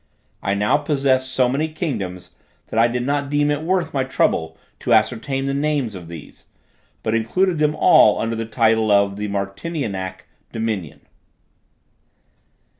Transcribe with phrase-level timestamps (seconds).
[0.41, 2.31] I now possessed so many kingdoms,
[2.69, 6.45] that I did not deem it worth my trouble to ascertain the names of these;
[7.03, 11.01] but included them all under the title of the Martinianic "dominion."